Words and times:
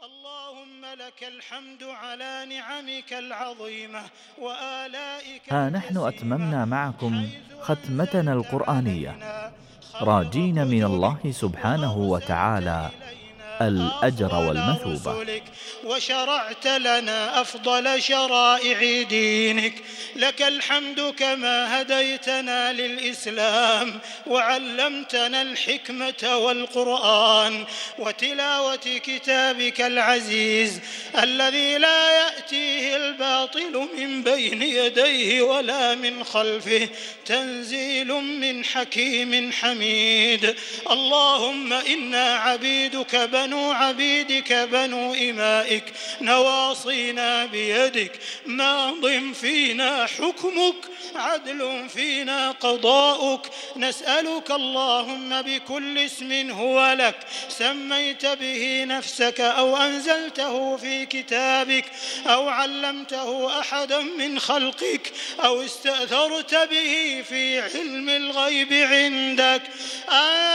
اللهم 0.00 0.82
لك 0.98 1.20
الحمد 1.28 1.82
على 1.82 2.46
نعمك 2.48 3.12
العظيمة 3.12 4.02
وآلائك 4.38 5.52
ها 5.52 5.70
نحن 5.70 5.96
أتممنا 5.96 6.64
معكم 6.64 7.28
ختمتنا 7.60 8.32
القرآنية. 8.32 9.12
راجين 10.00 10.66
من 10.66 10.84
الله 10.84 11.18
سبحانه 11.30 11.96
وتعالى. 11.96 12.90
الأجر 13.62 14.34
والمثوبة. 14.34 15.42
وشرعت 15.84 16.66
لنا 16.66 17.40
أفضل 17.40 18.02
شرائع 18.02 19.02
دينك. 19.02 19.74
لك 20.16 20.42
الحمد 20.42 21.14
كما 21.18 21.80
هديتنا 21.80 22.72
للإسلام 22.72 24.00
وعلمتنا 24.26 25.42
الحكمة 25.42 26.36
والقرآن 26.36 27.64
وتلاوة 27.98 28.76
كتابك 28.76 29.80
العزيز 29.80 30.80
الذي 31.22 31.78
لا 31.78 32.10
يأتيه 32.10 32.96
الباطل 32.96 33.88
من 33.98 34.22
بين 34.22 34.62
يديه 34.62 35.42
ولا 35.42 35.94
من 35.94 36.24
خلفه 36.24 36.88
تنزيل 37.26 38.08
من 38.12 38.64
حكيم 38.64 39.52
حميد. 39.52 40.54
اللهم 40.90 41.72
إنا 41.72 42.34
عبيدك 42.34 43.14
بنو 43.50 43.72
عبيدك 43.72 44.52
بنو 44.52 45.14
إمائك 45.14 45.84
نواصينا 46.20 47.46
بيدك 47.46 48.12
ماض 48.46 49.06
فينا 49.40 50.06
حكمك 50.06 50.74
عدل 51.14 51.88
فينا 51.94 52.50
قضاؤك. 52.50 53.46
نسألك 53.76 54.50
اللهم 54.50 55.42
بكل 55.42 55.98
اسم 55.98 56.50
هو 56.50 56.96
لك 56.98 57.16
سميت 57.48 58.26
به 58.26 58.84
نفسك 58.84 59.40
أو 59.40 59.76
أنزلته 59.76 60.76
في 60.76 61.06
كتابك 61.06 61.84
أو 62.26 62.48
علمته 62.48 63.60
أحدا 63.60 64.00
من 64.00 64.38
خلقك 64.38 65.12
أو 65.44 65.62
استأثرت 65.62 66.54
به 66.54 67.24
في 67.28 67.60
علم 67.60 68.08
الغيب 68.08 68.72
عندك. 68.72 69.62
أن 70.10 70.49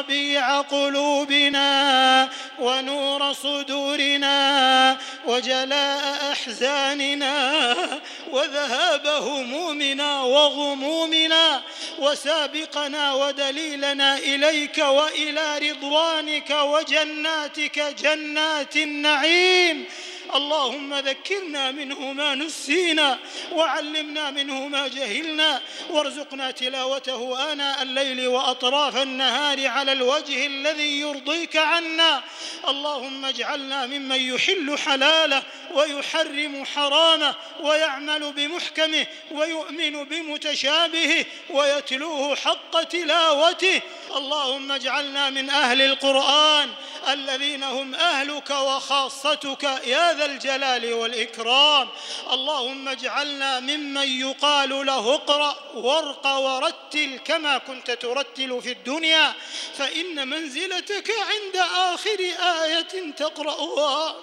ربيع 0.00 0.60
قلوبنا 0.60 2.28
ونور 2.58 3.32
صدورنا 3.32 4.98
وجلاء 5.26 6.32
أحزاننا 6.32 8.00
وذهاب 8.32 9.06
همومنا 9.06 10.22
وغمومنا 10.22 11.62
وسابقنا 11.98 13.14
ودليلنا 13.14 14.18
إليك 14.18 14.78
وإلى 14.78 15.58
رضوانك 15.58 16.50
وجناتك 16.50 17.78
جنات 18.02 18.76
النعيم 18.76 19.84
اللهم 20.34 20.94
ذكرنا 20.94 21.70
منه 21.70 22.12
ما 22.12 22.34
نسينا 22.34 23.18
وعلمنا 23.52 24.30
منه 24.30 24.68
ما 24.68 24.88
جهلنا 24.88 25.60
وارزقنا 25.90 26.50
تلاوته 26.50 27.52
آناء 27.52 27.82
الليل 27.82 28.28
وأطراف 28.28 28.96
النهار 28.96 29.66
على 29.66 29.92
الوجه 29.92 30.46
الذي 30.46 31.00
يرضيك 31.00 31.56
عنا. 31.56 32.22
اللهم 32.68 33.24
اجعلنا 33.24 33.86
ممن 33.86 34.20
يحل 34.20 34.78
حلاله 34.78 35.42
ويحرم 35.74 36.64
حرامه 36.64 37.34
ويعمل 37.60 38.32
بمحكمه 38.32 39.06
ويؤمن 39.30 40.04
بمتشابهه 40.04 41.24
ويتلوه 41.50 42.36
حق 42.36 42.82
تلاوته. 42.82 43.80
اللهم 44.16 44.72
اجعلنا 44.72 45.30
من 45.30 45.50
أهل 45.50 45.82
القرآن 45.82 46.70
الذين 47.12 47.62
هم 47.62 47.94
أهلك 47.94 48.50
وخاصتك 48.50 49.62
يا 49.62 50.12
ذا 50.12 50.24
الجلال 50.24 50.92
والإكرام. 50.92 51.88
اللهم 52.32 52.88
اجعلنا 52.88 53.60
ممن 53.60 54.20
يقال 54.20 54.86
له 54.86 55.14
اقرأ 55.14 55.56
وارق 55.74 56.26
ورتل 56.26 57.18
كما 57.24 57.58
كنت 57.58 57.90
ترتل 57.90 58.62
في 58.62 58.72
الدنيا 58.72 59.34
فإن 59.74 60.28
منزلتك 60.28 61.10
عند 61.10 61.56
آخر 61.76 62.20
آية 62.62 63.12
تقرأها. 63.16 64.16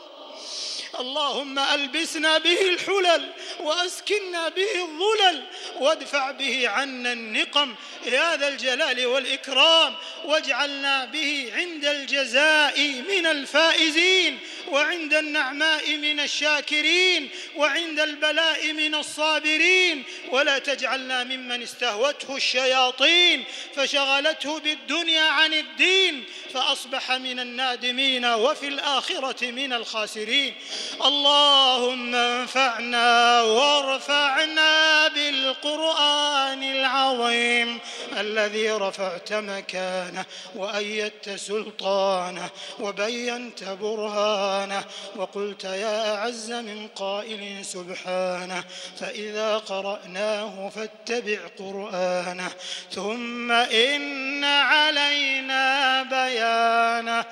اللهم 0.99 1.59
ألبسنا 1.59 2.37
به 2.37 2.61
الحلل 2.61 3.29
وأسكنا 3.59 4.49
به 4.49 4.75
الظلل 4.75 5.43
وادفع 5.79 6.31
به 6.31 6.69
عنا 6.69 7.13
النقم 7.13 7.75
يا 8.05 8.35
ذا 8.37 8.47
الجلال 8.47 9.05
والإكرام 9.05 9.95
واجعلنا 10.25 11.05
به 11.05 11.51
عند 11.55 11.85
الجزاء 11.85 12.79
من 13.09 13.25
الفائزين 13.25 14.39
وعند 14.67 15.13
النعماء 15.13 15.97
من 15.97 16.19
الشاكرين 16.19 17.29
وعند 17.55 17.99
البلاء 17.99 18.73
من 18.73 18.95
الصابرين 18.95 20.03
ولا 20.29 20.59
تجعلنا 20.59 21.23
ممن 21.23 21.61
استهوته 21.61 22.35
الشياطين 22.35 23.43
فشغلته 23.75 24.59
بالدنيا 24.59 25.21
عن 25.21 25.53
الدين 25.53 26.23
فأصبح 26.53 27.11
من 27.11 27.39
النادمين 27.39 28.25
وفي 28.25 28.67
الآخرة 28.67 29.51
من 29.51 29.73
الخاسرين. 29.73 30.55
اللهم 31.05 32.15
انفعنا 32.15 33.41
وارفعنا 33.41 35.07
بالقرآن 35.07 36.63
العظيم. 36.63 37.79
الذي 38.17 38.71
رفعت 38.71 39.33
مكانه 39.33 40.25
وأيدت 40.55 41.29
سلطانه 41.29 42.49
وبينت 42.79 43.63
برهانه 43.63 44.83
وقلت 45.15 45.63
يا 45.63 46.15
أعز 46.15 46.51
من 46.51 46.87
قائل 46.87 47.65
سبحانه 47.65 48.63
فإذا 48.99 49.57
قرأناه 49.57 50.69
فاتبع 50.69 51.39
قرآنه 51.59 52.49
ثم 52.91 53.51
إن 53.51 54.43
علينا 54.43 56.03
بيانه 56.03 57.25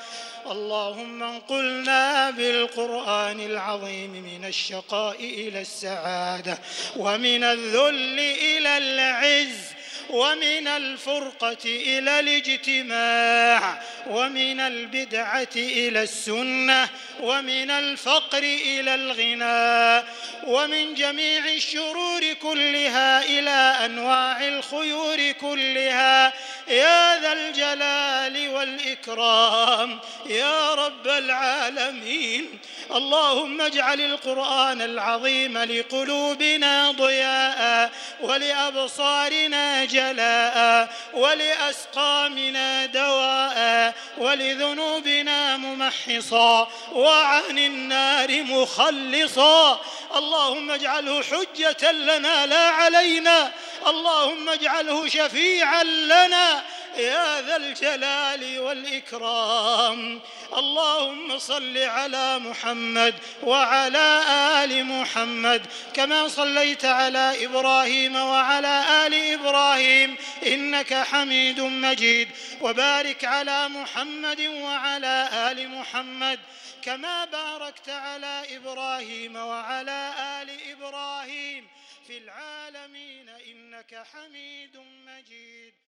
اللهم 0.52 1.24
انقلنا 1.24 2.30
بالقرآن 2.30 3.40
العظيم 3.40 4.12
من 4.12 4.46
الشقاء 4.46 5.16
إلى 5.20 5.62
السعادة 5.62 6.58
ومن 6.98 7.44
الذل 7.44 8.20
إلى 8.20 8.78
العز 8.78 9.75
ومن 10.10 10.68
الفرقة 10.68 11.66
إلى 11.66 12.20
الاجتماع 12.20 13.82
ومن 14.08 14.60
البدعة 14.60 15.56
إلى 15.56 16.04
السنة 16.04 16.90
ومن 17.20 17.72
الفقر 17.72 18.44
إلى 18.44 18.96
الغنى 18.96 20.08
ومن 20.48 20.94
جميع 20.94 21.46
الشرور 21.46 22.34
كلها 22.34 23.26
إلى 23.26 23.86
أنواع 23.86 24.48
الخيور 24.48 25.32
كلها. 25.32 26.34
يا 26.68 27.20
ذا 27.20 27.34
الجلال 27.34 28.50
والإكرام 28.50 30.00
يا 30.26 30.74
رب 30.74 31.08
العالمين. 31.08 32.60
اللهم 32.92 33.62
اجعل 33.62 34.02
القرآن 34.02 34.82
العظيم 34.82 35.58
لقلوبنا 35.58 36.92
ضياء 36.92 37.92
ولأبصارنا 38.22 39.86
جلاء 39.86 40.90
ولأسقامنا 41.14 42.86
دواء 42.86 43.94
ولذنوبنا 44.18 45.58
ممحصا 45.58 46.68
وعن 46.94 47.58
النار 47.60 48.44
مخلصا 48.44 49.82
اللهم 50.16 50.72
اجعله 50.72 51.24
حجة 51.24 51.92
لنا 51.92 52.46
لا 52.46 52.70
علينا 52.70 53.52
اللهم 53.88 54.50
اجعله 54.50 55.08
شفيعا 55.08 55.84
لنا 55.84 56.64
يا 56.98 57.42
ذا 57.42 57.56
الجلال 57.56 58.60
والإكرام. 58.60 60.22
اللهم 60.54 61.38
صل 61.38 61.78
على 61.78 62.40
محمد 62.40 63.16
وعلى 63.44 64.24
آل 64.64 64.86
محمد 64.86 65.66
كما 65.94 66.28
صليت 66.28 66.86
على 66.86 67.46
إبراهيم 67.46 68.16
وعلى 68.16 69.08
آل 69.08 69.14
إبراهيم 69.14 70.18
إنك 70.46 70.94
حميد 70.94 71.60
مجيد. 71.60 72.30
وبارك 72.62 73.26
على 73.26 73.68
محمد 73.68 74.42
وعلى 74.42 75.30
آل 75.52 75.70
محمد 75.70 76.40
كما 76.82 77.26
باركت 77.26 77.90
على 77.90 78.44
إبراهيم 78.56 79.36
وعلى 79.36 80.14
آل 80.42 80.72
إبراهيم. 80.72 81.68
في 82.08 82.18
العالمين 82.18 83.30
إنك 83.30 84.04
حميد 84.14 84.78
مجيد. 84.78 85.85